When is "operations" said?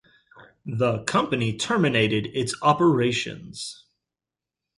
2.63-3.85